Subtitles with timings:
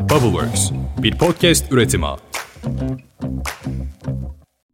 [0.00, 0.70] Bubbleworks,
[1.02, 2.06] bir podcast üretimi.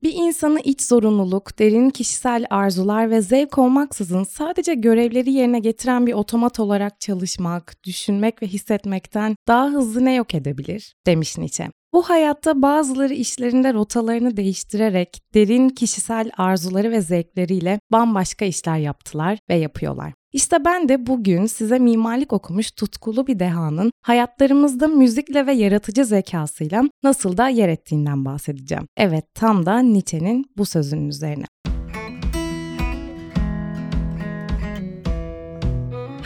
[0.03, 6.12] Bir insanı iç zorunluluk, derin kişisel arzular ve zevk olmaksızın sadece görevleri yerine getiren bir
[6.12, 10.95] otomat olarak çalışmak, düşünmek ve hissetmekten daha hızlı ne yok edebilir?
[11.07, 11.70] demiş Nietzsche.
[11.93, 19.54] Bu hayatta bazıları işlerinde rotalarını değiştirerek derin kişisel arzuları ve zevkleriyle bambaşka işler yaptılar ve
[19.54, 20.12] yapıyorlar.
[20.37, 26.82] İşte ben de bugün size mimarlık okumuş tutkulu bir dehanın hayatlarımızda müzikle ve yaratıcı zekasıyla
[27.03, 28.86] nasıl da yer ettiğinden bahsedeceğim.
[28.96, 31.45] Evet tam da Nietzsche'nin bu sözünün üzerine.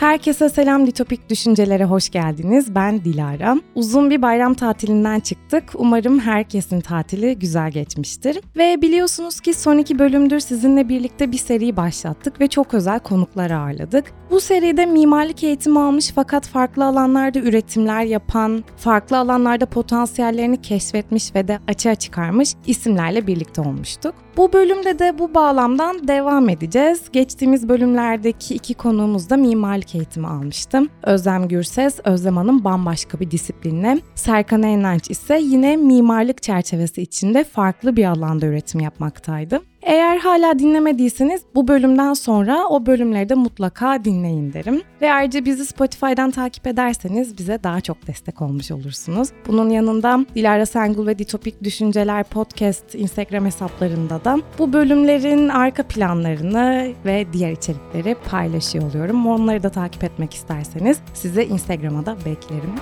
[0.01, 2.75] Herkese selam Ditopik Düşüncelere hoş geldiniz.
[2.75, 3.57] Ben Dilara.
[3.75, 5.63] Uzun bir bayram tatilinden çıktık.
[5.75, 8.39] Umarım herkesin tatili güzel geçmiştir.
[8.57, 13.51] Ve biliyorsunuz ki son iki bölümdür sizinle birlikte bir seri başlattık ve çok özel konuklar
[13.51, 14.13] ağırladık.
[14.31, 21.47] Bu seride mimarlık eğitimi almış fakat farklı alanlarda üretimler yapan, farklı alanlarda potansiyellerini keşfetmiş ve
[21.47, 24.15] de açığa çıkarmış isimlerle birlikte olmuştuk.
[24.37, 27.01] Bu bölümde de bu bağlamdan devam edeceğiz.
[27.13, 30.89] Geçtiğimiz bölümlerdeki iki konuğumuz da mimarlık eğitimi almıştım.
[31.03, 37.95] Özlem Gürses, Özlem Hanım bambaşka bir disiplinle, Serkan Enlenç ise yine mimarlık çerçevesi içinde farklı
[37.95, 39.70] bir alanda üretim yapmaktaydı.
[39.83, 44.81] Eğer hala dinlemediyseniz bu bölümden sonra o bölümleri de mutlaka dinleyin derim.
[45.01, 49.29] Ve ayrıca bizi Spotify'dan takip ederseniz bize daha çok destek olmuş olursunuz.
[49.47, 56.91] Bunun yanında Dilara Sengul ve Ditopik Düşünceler Podcast Instagram hesaplarında da bu bölümlerin arka planlarını
[57.05, 59.27] ve diğer içerikleri paylaşıyor oluyorum.
[59.27, 62.75] Onları da takip etmek isterseniz size Instagram'a da beklerim.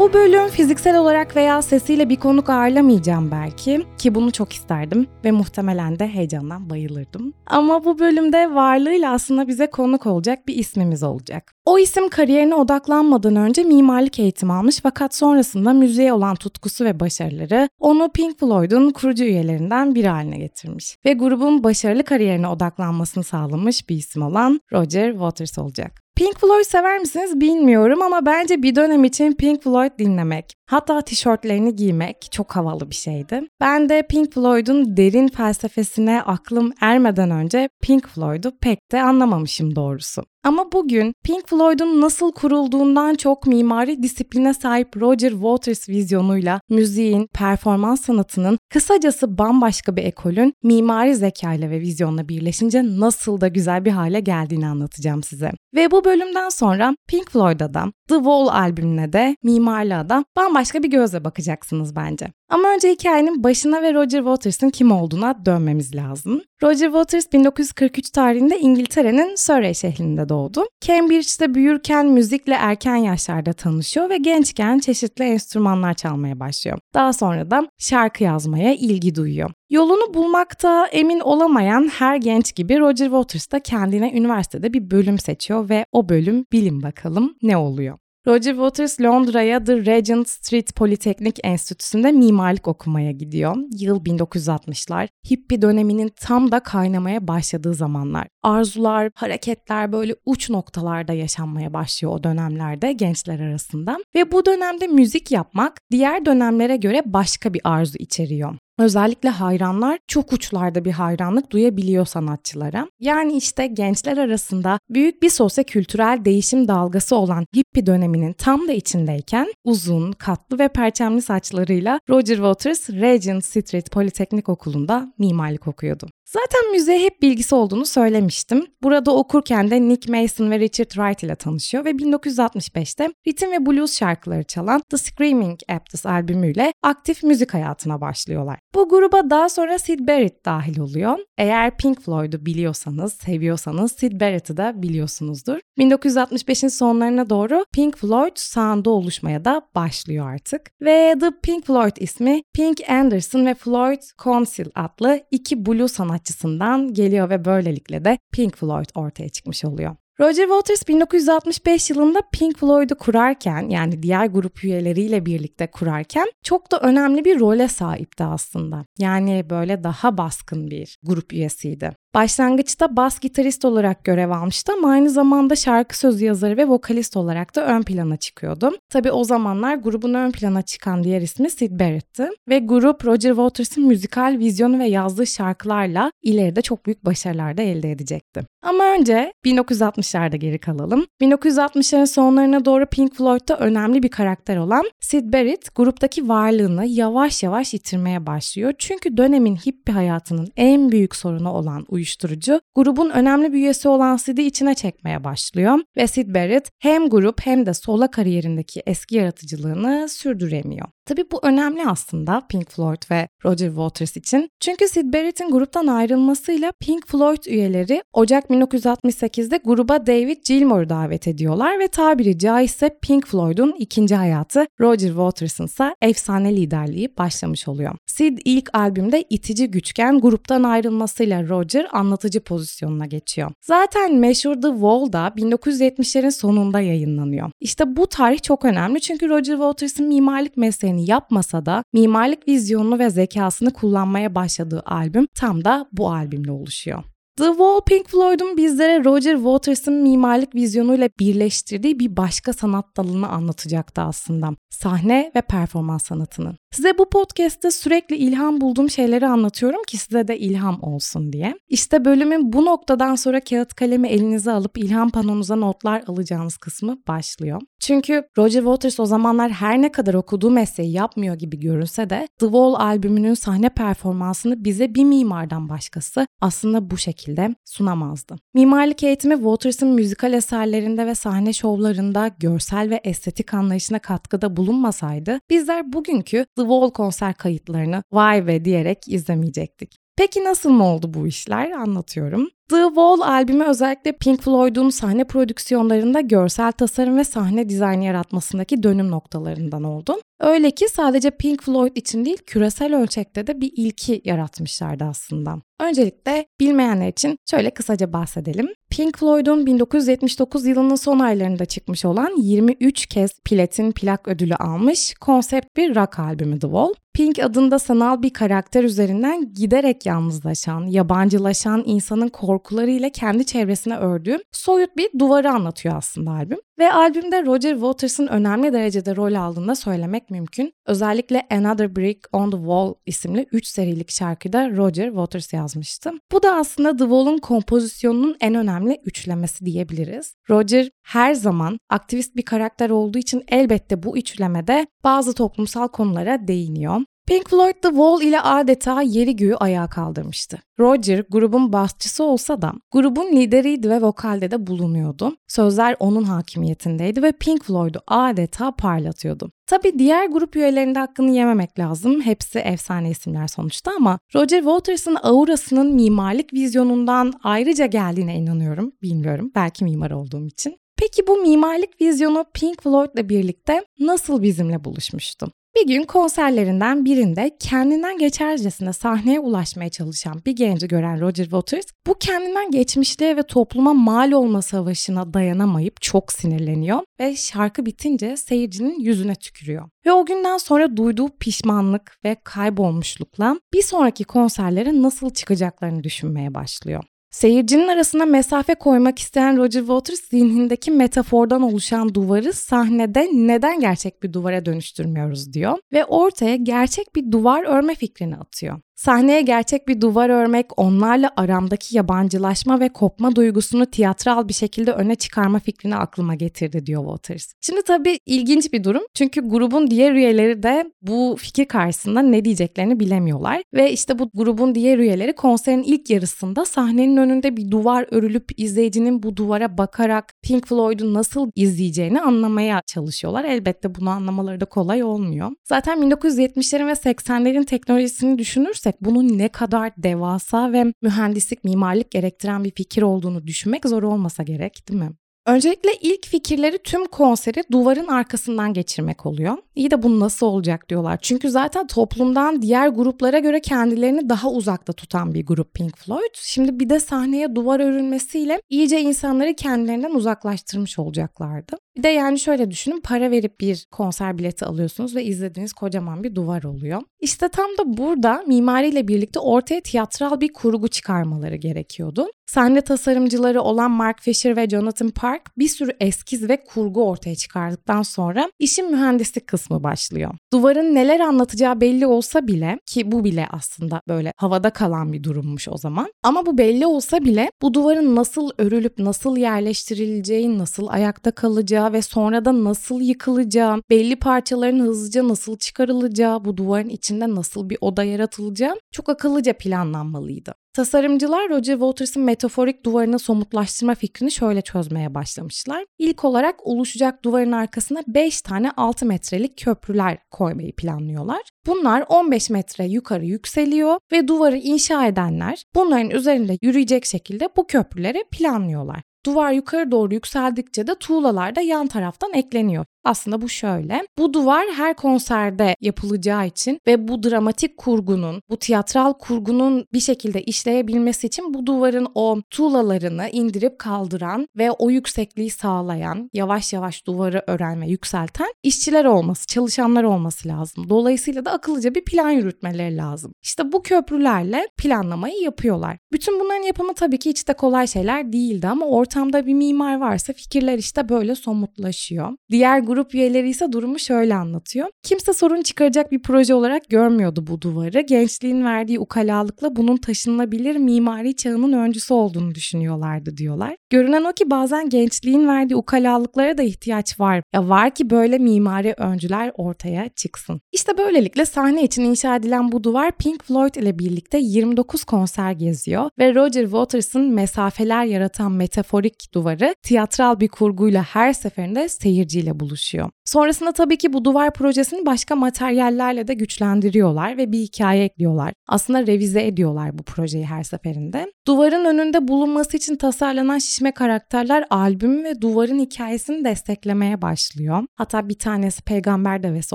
[0.00, 5.30] Bu bölüm fiziksel olarak veya sesiyle bir konuk ağırlamayacağım belki ki bunu çok isterdim ve
[5.30, 7.32] muhtemelen de heyecandan bayılırdım.
[7.46, 11.54] Ama bu bölümde varlığıyla aslında bize konuk olacak bir ismimiz olacak.
[11.64, 17.68] O isim kariyerine odaklanmadan önce mimarlık eğitimi almış fakat sonrasında müziğe olan tutkusu ve başarıları
[17.78, 23.96] onu Pink Floyd'un kurucu üyelerinden biri haline getirmiş ve grubun başarılı kariyerine odaklanmasını sağlamış bir
[23.96, 26.09] isim olan Roger Waters olacak.
[26.20, 31.76] Pink Floyd sever misiniz bilmiyorum ama bence bir dönem için Pink Floyd dinlemek, hatta tişörtlerini
[31.76, 33.42] giymek çok havalı bir şeydi.
[33.60, 40.22] Ben de Pink Floyd'un derin felsefesine aklım ermeden önce Pink Floyd'u pek de anlamamışım doğrusu.
[40.44, 48.00] Ama bugün Pink Floyd'un nasıl kurulduğundan çok mimari disipline sahip Roger Waters vizyonuyla müziğin, performans
[48.04, 54.20] sanatının, kısacası bambaşka bir ekolün mimari zekayla ve vizyonla birleşince nasıl da güzel bir hale
[54.20, 55.52] geldiğini anlatacağım size.
[55.74, 60.90] Ve bu bölümden sonra Pink Floyd'a da, The Wall albümüne de, mimarlığa da bambaşka bir
[60.90, 62.26] gözle bakacaksınız bence.
[62.50, 66.42] Ama önce hikayenin başına ve Roger Waters'ın kim olduğuna dönmemiz lazım.
[66.62, 70.64] Roger Waters 1943 tarihinde İngiltere'nin Surrey şehrinde doğdu.
[70.80, 76.78] Cambridge'de büyürken müzikle erken yaşlarda tanışıyor ve gençken çeşitli enstrümanlar çalmaya başlıyor.
[76.94, 79.50] Daha sonra da şarkı yazmaya ilgi duyuyor.
[79.70, 85.68] Yolunu bulmakta emin olamayan her genç gibi Roger Waters da kendine üniversitede bir bölüm seçiyor
[85.68, 87.98] ve o bölüm bilin bakalım ne oluyor.
[88.26, 93.56] Roger Waters Londra'ya The Regent Street Politeknik Enstitüsü'nde mimarlık okumaya gidiyor.
[93.78, 95.08] Yıl 1960'lar.
[95.30, 98.26] Hippie döneminin tam da kaynamaya başladığı zamanlar.
[98.42, 103.98] Arzular, hareketler böyle uç noktalarda yaşanmaya başlıyor o dönemlerde gençler arasında.
[104.14, 108.56] Ve bu dönemde müzik yapmak diğer dönemlere göre başka bir arzu içeriyor.
[108.80, 112.88] Özellikle hayranlar çok uçlarda bir hayranlık duyabiliyor sanatçılara.
[113.00, 119.52] Yani işte gençler arasında büyük bir sosyo-kültürel değişim dalgası olan hippie döneminin tam da içindeyken
[119.64, 126.08] uzun, katlı ve perçemli saçlarıyla Roger Waters Regent Street Politeknik Okulu'nda mimarlık okuyordu.
[126.32, 128.66] Zaten müziğe hep bilgisi olduğunu söylemiştim.
[128.82, 133.98] Burada okurken de Nick Mason ve Richard Wright ile tanışıyor ve 1965'te ritim ve blues
[133.98, 138.58] şarkıları çalan The Screaming Aptors albümüyle aktif müzik hayatına başlıyorlar.
[138.74, 141.18] Bu gruba daha sonra Sid Barrett dahil oluyor.
[141.38, 145.58] Eğer Pink Floyd'u biliyorsanız, seviyorsanız Sid Barrett'ı da biliyorsunuzdur.
[145.78, 150.70] 1965'in sonlarına doğru Pink Floyd sound'u oluşmaya da başlıyor artık.
[150.80, 157.30] Ve The Pink Floyd ismi Pink Anderson ve Floyd Council adlı iki blues sanatçısından geliyor
[157.30, 159.96] ve böylelikle de Pink Floyd ortaya çıkmış oluyor.
[160.20, 166.80] Roger Waters 1965 yılında Pink Floyd'u kurarken yani diğer grup üyeleriyle birlikte kurarken çok da
[166.80, 168.84] önemli bir role sahipti aslında.
[168.98, 171.92] Yani böyle daha baskın bir grup üyesiydi.
[172.14, 177.56] Başlangıçta bas gitarist olarak görev almıştı ama aynı zamanda şarkı sözü yazarı ve vokalist olarak
[177.56, 178.70] da ön plana çıkıyordu.
[178.88, 183.86] Tabi o zamanlar grubun ön plana çıkan diğer ismi Sid Barrett'ti ve grup Roger Waters'ın
[183.86, 188.42] müzikal vizyonu ve yazdığı şarkılarla ileride çok büyük başarılar da elde edecekti.
[188.62, 191.06] Ama önce 1960'larda geri kalalım.
[191.20, 197.74] 1960'ların sonlarına doğru Pink Floyd'da önemli bir karakter olan Sid Barrett gruptaki varlığını yavaş yavaş
[197.74, 198.72] yitirmeye başlıyor.
[198.78, 204.42] Çünkü dönemin hippie hayatının en büyük sorunu olan uyuşturucu grubun önemli bir üyesi olan Sid'i
[204.42, 210.86] içine çekmeye başlıyor ve Sid Barrett hem grup hem de sola kariyerindeki eski yaratıcılığını sürdüremiyor.
[211.10, 214.50] Tabii bu önemli aslında Pink Floyd ve Roger Waters için.
[214.60, 221.78] Çünkü Sid Barrett'in gruptan ayrılmasıyla Pink Floyd üyeleri Ocak 1968'de gruba David Gilmour'u davet ediyorlar
[221.78, 227.94] ve tabiri caizse Pink Floyd'un ikinci hayatı Roger Waters'ın ise efsane liderliği başlamış oluyor.
[228.06, 233.50] Sid ilk albümde itici güçken gruptan ayrılmasıyla Roger anlatıcı pozisyonuna geçiyor.
[233.60, 237.50] Zaten meşhur The Wall da 1970'lerin sonunda yayınlanıyor.
[237.60, 243.10] İşte bu tarih çok önemli çünkü Roger Waters'ın mimarlık mesleğini yapmasa da mimarlık vizyonunu ve
[243.10, 247.02] zekasını kullanmaya başladığı albüm tam da bu albümle oluşuyor.
[247.36, 254.02] The Wall Pink Floyd'un bizlere Roger Waters'ın mimarlık vizyonuyla birleştirdiği bir başka sanat dalını anlatacaktı
[254.02, 254.50] aslında.
[254.70, 256.56] Sahne ve performans sanatının.
[256.74, 261.54] Size bu podcast'te sürekli ilham bulduğum şeyleri anlatıyorum ki size de ilham olsun diye.
[261.68, 267.60] İşte bölümün bu noktadan sonra kağıt kalemi elinize alıp ilham panonuza notlar alacağınız kısmı başlıyor.
[267.80, 272.46] Çünkü Roger Waters o zamanlar her ne kadar okuduğu mesleği yapmıyor gibi görünse de The
[272.46, 278.36] Wall albümünün sahne performansını bize bir mimardan başkası aslında bu şekilde sunamazdı.
[278.54, 285.92] Mimarlık eğitimi Waters'ın müzikal eserlerinde ve sahne şovlarında görsel ve estetik anlayışına katkıda bulunmasaydı bizler
[285.92, 289.96] bugünkü The Wall konser kayıtlarını vay be diyerek izlemeyecektik.
[290.16, 291.70] Peki nasıl mı oldu bu işler?
[291.70, 292.48] Anlatıyorum.
[292.68, 299.10] The Wall albümü özellikle Pink Floyd'un sahne prodüksiyonlarında görsel tasarım ve sahne dizaynı yaratmasındaki dönüm
[299.10, 300.12] noktalarından oldu.
[300.40, 305.56] Öyle ki sadece Pink Floyd için değil küresel ölçekte de bir ilki yaratmışlardı aslında.
[305.80, 308.68] Öncelikle bilmeyenler için şöyle kısaca bahsedelim.
[308.90, 315.76] Pink Floyd'un 1979 yılının son aylarında çıkmış olan 23 kez platin plak ödülü almış konsept
[315.76, 316.92] bir rock albümü The Wall.
[317.14, 324.96] Pink adında sanal bir karakter üzerinden giderek yalnızlaşan, yabancılaşan insanın korkularıyla kendi çevresine ördüğü soyut
[324.96, 326.58] bir duvarı anlatıyor aslında albüm.
[326.80, 330.72] Ve albümde Roger Waters'ın önemli derecede rol aldığını söylemek mümkün.
[330.86, 336.10] Özellikle Another Brick on the Wall isimli 3 serilik şarkıda Roger Waters yazmıştı.
[336.32, 340.34] Bu da aslında The Wall'un kompozisyonunun en önemli üçlemesi diyebiliriz.
[340.50, 347.00] Roger her zaman aktivist bir karakter olduğu için elbette bu üçlemede bazı toplumsal konulara değiniyor.
[347.30, 350.58] Pink Floyd The Wall ile adeta yeri göğü ayağa kaldırmıştı.
[350.78, 355.36] Roger grubun basçısı olsa da grubun lideriydi ve vokalde de bulunuyordu.
[355.48, 359.52] Sözler onun hakimiyetindeydi ve Pink Floyd'u adeta parlatıyordu.
[359.66, 362.20] Tabi diğer grup üyelerinde hakkını yememek lazım.
[362.20, 368.92] Hepsi efsane isimler sonuçta ama Roger Waters'ın aurasının mimarlık vizyonundan ayrıca geldiğine inanıyorum.
[369.02, 370.76] Bilmiyorum belki mimar olduğum için.
[370.96, 375.52] Peki bu mimarlık vizyonu Pink Floyd'la birlikte nasıl bizimle buluşmuştu?
[375.80, 382.14] Bir gün konserlerinden birinde kendinden geçercesine sahneye ulaşmaya çalışan bir genci gören Roger Waters bu
[382.14, 389.34] kendinden geçmişliğe ve topluma mal olma savaşına dayanamayıp çok sinirleniyor ve şarkı bitince seyircinin yüzüne
[389.34, 389.88] tükürüyor.
[390.06, 397.04] Ve o günden sonra duyduğu pişmanlık ve kaybolmuşlukla bir sonraki konserlere nasıl çıkacaklarını düşünmeye başlıyor.
[397.30, 404.32] Seyircinin arasına mesafe koymak isteyen Roger Waters zihnindeki metafordan oluşan duvarı sahnede neden gerçek bir
[404.32, 408.80] duvara dönüştürmüyoruz diyor ve ortaya gerçek bir duvar örme fikrini atıyor.
[409.00, 415.14] Sahneye gerçek bir duvar örmek, onlarla aramdaki yabancılaşma ve kopma duygusunu tiyatral bir şekilde öne
[415.14, 417.52] çıkarma fikrini aklıma getirdi diyor Waters.
[417.60, 419.02] Şimdi tabii ilginç bir durum.
[419.14, 423.62] Çünkü grubun diğer üyeleri de bu fikir karşısında ne diyeceklerini bilemiyorlar.
[423.74, 429.22] Ve işte bu grubun diğer üyeleri konserin ilk yarısında sahnenin önünde bir duvar örülüp izleyicinin
[429.22, 433.44] bu duvara bakarak Pink Floyd'u nasıl izleyeceğini anlamaya çalışıyorlar.
[433.44, 435.50] Elbette bunu anlamaları da kolay olmuyor.
[435.64, 442.64] Zaten 1970'lerin ve 80'lerin teknolojisini düşünürsek düşünürsek bunun ne kadar devasa ve mühendislik, mimarlık gerektiren
[442.64, 445.12] bir fikir olduğunu düşünmek zor olmasa gerek değil mi?
[445.46, 449.56] Öncelikle ilk fikirleri tüm konseri duvarın arkasından geçirmek oluyor.
[449.74, 451.18] İyi de bu nasıl olacak diyorlar.
[451.22, 456.34] Çünkü zaten toplumdan diğer gruplara göre kendilerini daha uzakta tutan bir grup Pink Floyd.
[456.34, 461.76] Şimdi bir de sahneye duvar örülmesiyle iyice insanları kendilerinden uzaklaştırmış olacaklardı.
[461.96, 466.34] Bir de yani şöyle düşünün para verip bir konser bileti alıyorsunuz ve izlediğiniz kocaman bir
[466.34, 467.02] duvar oluyor.
[467.20, 472.26] İşte tam da burada mimariyle birlikte ortaya tiyatral bir kurgu çıkarmaları gerekiyordu.
[472.46, 478.02] Sahne tasarımcıları olan Mark Fisher ve Jonathan Park bir sürü eskiz ve kurgu ortaya çıkardıktan
[478.02, 480.34] sonra işin mühendislik kısmı başlıyor.
[480.52, 485.68] Duvarın neler anlatacağı belli olsa bile ki bu bile aslında böyle havada kalan bir durummuş
[485.68, 486.12] o zaman.
[486.22, 492.02] Ama bu belli olsa bile bu duvarın nasıl örülüp nasıl yerleştirileceği, nasıl ayakta kalacağı ve
[492.02, 498.04] sonra da nasıl yıkılacağı, belli parçaların hızlıca nasıl çıkarılacağı, bu duvarın içinde nasıl bir oda
[498.04, 500.54] yaratılacağı çok akıllıca planlanmalıydı.
[500.72, 505.84] Tasarımcılar Roger Waters'ın metaforik duvarını somutlaştırma fikrini şöyle çözmeye başlamışlar.
[505.98, 511.42] İlk olarak oluşacak duvarın arkasına 5 tane 6 metrelik köprüler koymayı planlıyorlar.
[511.66, 518.24] Bunlar 15 metre yukarı yükseliyor ve duvarı inşa edenler bunların üzerinde yürüyecek şekilde bu köprüleri
[518.32, 519.02] planlıyorlar.
[519.26, 522.84] Duvar yukarı doğru yükseldikçe de tuğlalar da yan taraftan ekleniyor.
[523.04, 524.02] Aslında bu şöyle.
[524.18, 530.42] Bu duvar her konserde yapılacağı için ve bu dramatik kurgunun, bu tiyatral kurgunun bir şekilde
[530.42, 537.42] işleyebilmesi için bu duvarın o tuğlalarını indirip kaldıran ve o yüksekliği sağlayan, yavaş yavaş duvarı
[537.46, 540.88] ören ve yükselten işçiler olması, çalışanlar olması lazım.
[540.88, 543.32] Dolayısıyla da akıllıca bir plan yürütmeleri lazım.
[543.42, 545.96] İşte bu köprülerle planlamayı yapıyorlar.
[546.12, 550.32] Bütün bunların yapımı tabii ki hiç de kolay şeyler değildi ama ortamda bir mimar varsa
[550.32, 552.32] fikirler işte böyle somutlaşıyor.
[552.50, 554.88] Diğer grup üyeleri ise durumu şöyle anlatıyor.
[555.02, 558.00] Kimse sorun çıkaracak bir proje olarak görmüyordu bu duvarı.
[558.00, 563.76] Gençliğin verdiği ukalalıkla bunun taşınılabilir mimari çağının öncüsü olduğunu düşünüyorlardı diyorlar.
[563.90, 567.42] Görünen o ki bazen gençliğin verdiği ukalalıklara da ihtiyaç var.
[567.54, 570.60] Ya var ki böyle mimari öncüler ortaya çıksın.
[570.72, 576.34] İşte böylelikle sahne için inşa edilen bu duvar Floyd ile birlikte 29 konser geziyor ve
[576.34, 583.10] Roger Waters'ın mesafeler yaratan metaforik duvarı tiyatral bir kurguyla her seferinde seyirciyle buluşuyor.
[583.24, 588.52] Sonrasında tabii ki bu duvar projesini başka materyallerle de güçlendiriyorlar ve bir hikaye ekliyorlar.
[588.68, 591.32] Aslında revize ediyorlar bu projeyi her seferinde.
[591.46, 597.82] Duvarın önünde bulunması için tasarlanan şişme karakterler albüm ve duvarın hikayesini desteklemeye başlıyor.
[597.94, 599.74] Hatta bir tanesi peygamber devesi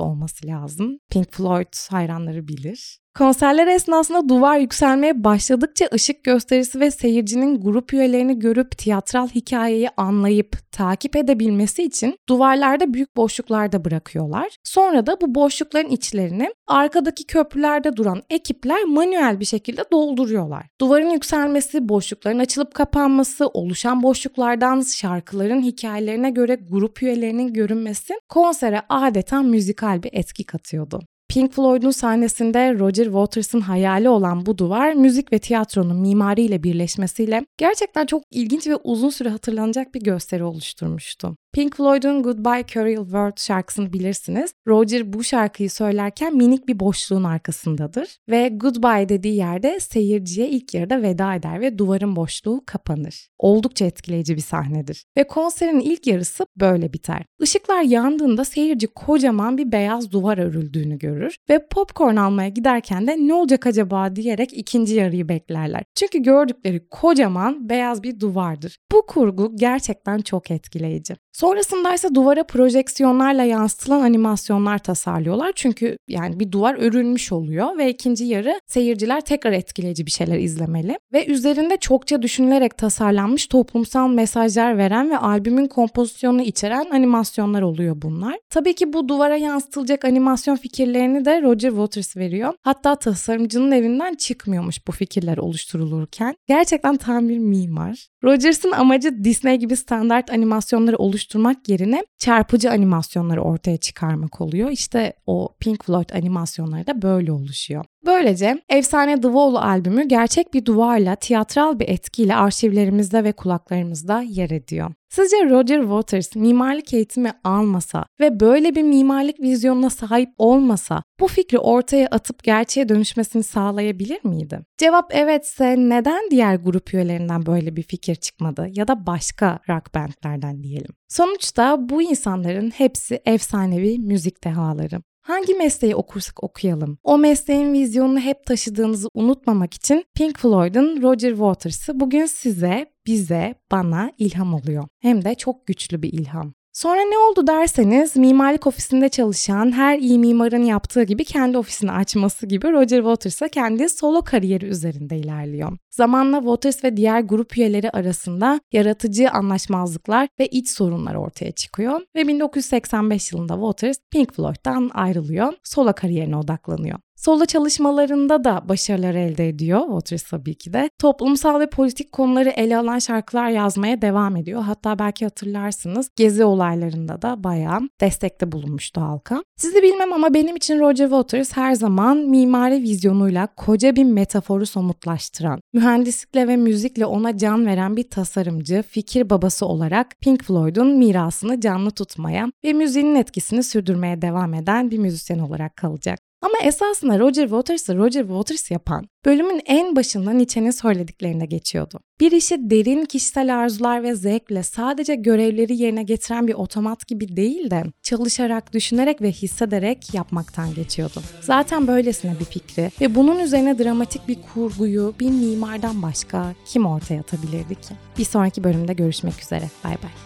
[0.00, 0.98] olması lazım.
[1.10, 2.98] Pink Floyd hayranları bilir.
[3.18, 10.72] Konserler esnasında duvar yükselmeye başladıkça ışık gösterisi ve seyircinin grup üyelerini görüp tiyatral hikayeyi anlayıp
[10.72, 14.56] takip edebilmesi için duvarlarda büyük boşluklar da bırakıyorlar.
[14.64, 20.66] Sonra da bu boşlukların içlerini arkadaki köprülerde duran ekipler manuel bir şekilde dolduruyorlar.
[20.80, 29.42] Duvarın yükselmesi, boşlukların açılıp kapanması, oluşan boşluklardan şarkıların hikayelerine göre grup üyelerinin görünmesi konsere adeta
[29.42, 31.00] müzikal bir etki katıyordu.
[31.28, 38.06] Pink Floyd'un sahnesinde Roger Waters'ın hayali olan bu duvar müzik ve tiyatronun mimariyle birleşmesiyle gerçekten
[38.06, 41.36] çok ilginç ve uzun süre hatırlanacak bir gösteri oluşturmuştu.
[41.56, 44.54] Pink Floyd'un Goodbye Curial World şarkısını bilirsiniz.
[44.66, 51.02] Roger bu şarkıyı söylerken minik bir boşluğun arkasındadır ve Goodbye dediği yerde seyirciye ilk yarıda
[51.02, 53.28] veda eder ve duvarın boşluğu kapanır.
[53.38, 55.04] Oldukça etkileyici bir sahnedir.
[55.16, 57.22] Ve konserin ilk yarısı böyle biter.
[57.40, 63.34] Işıklar yandığında seyirci kocaman bir beyaz duvar örüldüğünü görür ve popcorn almaya giderken de ne
[63.34, 65.82] olacak acaba diyerek ikinci yarıyı beklerler.
[65.94, 68.78] Çünkü gördükleri kocaman beyaz bir duvardır.
[68.92, 71.16] Bu kurgu gerçekten çok etkileyici.
[71.36, 75.52] Sonrasında ise duvara projeksiyonlarla yansıtılan animasyonlar tasarlıyorlar.
[75.54, 80.98] Çünkü yani bir duvar örülmüş oluyor ve ikinci yarı seyirciler tekrar etkileyici bir şeyler izlemeli.
[81.12, 88.38] Ve üzerinde çokça düşünülerek tasarlanmış toplumsal mesajlar veren ve albümün kompozisyonunu içeren animasyonlar oluyor bunlar.
[88.50, 92.54] Tabii ki bu duvara yansıtılacak animasyon fikirlerini de Roger Waters veriyor.
[92.62, 96.34] Hatta tasarımcının evinden çıkmıyormuş bu fikirler oluşturulurken.
[96.48, 98.08] Gerçekten tam bir mimar.
[98.26, 104.70] Rogers'ın amacı Disney gibi standart animasyonları oluşturmak yerine çarpıcı animasyonları ortaya çıkarmak oluyor.
[104.70, 107.84] İşte o Pink Floyd animasyonları da böyle oluşuyor.
[108.06, 114.50] Böylece Efsane The Wall albümü gerçek bir duvarla, tiyatral bir etkiyle arşivlerimizde ve kulaklarımızda yer
[114.50, 114.92] ediyor.
[115.16, 121.58] Sizce Roger Waters mimarlık eğitimi almasa ve böyle bir mimarlık vizyonuna sahip olmasa bu fikri
[121.58, 124.60] ortaya atıp gerçeğe dönüşmesini sağlayabilir miydi?
[124.78, 130.62] Cevap evetse neden diğer grup üyelerinden böyle bir fikir çıkmadı ya da başka rock bandlerden
[130.62, 130.94] diyelim.
[131.08, 135.00] Sonuçta bu insanların hepsi efsanevi müzik dehaları.
[135.22, 136.98] Hangi mesleği okursak okuyalım.
[137.04, 144.12] O mesleğin vizyonunu hep taşıdığınızı unutmamak için Pink Floyd'un Roger Waters'ı bugün size, bize, bana
[144.18, 144.84] ilham oluyor.
[145.00, 146.52] Hem de çok güçlü bir ilham.
[146.76, 152.46] Sonra ne oldu derseniz mimarlık ofisinde çalışan her iyi mimarın yaptığı gibi kendi ofisini açması
[152.46, 155.78] gibi Roger Waters kendi solo kariyeri üzerinde ilerliyor.
[155.90, 162.28] Zamanla Waters ve diğer grup üyeleri arasında yaratıcı anlaşmazlıklar ve iç sorunlar ortaya çıkıyor ve
[162.28, 166.98] 1985 yılında Waters Pink Floyd'dan ayrılıyor, solo kariyerine odaklanıyor.
[167.16, 170.90] Solo çalışmalarında da başarılar elde ediyor Waters tabii ki de.
[170.98, 174.62] Toplumsal ve politik konuları ele alan şarkılar yazmaya devam ediyor.
[174.62, 179.42] Hatta belki hatırlarsınız gezi olaylarında da bayağı destekte bulunmuştu halka.
[179.56, 185.60] Sizi bilmem ama benim için Roger Waters her zaman mimari vizyonuyla koca bir metaforu somutlaştıran,
[185.72, 191.90] mühendislikle ve müzikle ona can veren bir tasarımcı, fikir babası olarak Pink Floyd'un mirasını canlı
[191.90, 196.25] tutmaya ve müziğinin etkisini sürdürmeye devam eden bir müzisyen olarak kalacak.
[196.42, 202.00] Ama esasında Roger Waters'ı Roger Waters yapan bölümün en başından Nietzsche'nin söylediklerine geçiyordu.
[202.20, 207.70] Bir işi derin kişisel arzular ve zevkle sadece görevleri yerine getiren bir otomat gibi değil
[207.70, 211.22] de çalışarak, düşünerek ve hissederek yapmaktan geçiyordu.
[211.40, 217.20] Zaten böylesine bir fikri ve bunun üzerine dramatik bir kurguyu bir mimardan başka kim ortaya
[217.20, 217.94] atabilirdi ki?
[218.18, 219.70] Bir sonraki bölümde görüşmek üzere.
[219.84, 220.25] Bay bay.